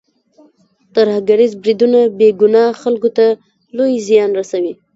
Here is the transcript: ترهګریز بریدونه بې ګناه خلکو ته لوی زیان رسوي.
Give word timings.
ترهګریز 0.95 1.51
بریدونه 1.61 1.99
بې 2.17 2.29
ګناه 2.41 2.77
خلکو 2.83 3.09
ته 3.17 3.25
لوی 3.77 3.93
زیان 4.07 4.29
رسوي. 4.39 4.73